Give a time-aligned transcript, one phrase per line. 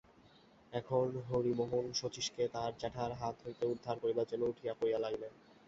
[0.73, 5.33] এখন হরিমোহন শচীশকে তার জ্যাঠার হাত হইতে উদ্ধার করিবার জন্য উঠিয়া-পড়িয়া লাগিলেন।